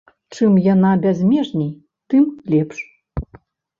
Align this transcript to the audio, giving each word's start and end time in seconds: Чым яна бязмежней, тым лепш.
Чым 0.35 0.55
яна 0.73 0.93
бязмежней, 1.03 1.69
тым 2.09 2.25
лепш. 2.55 2.77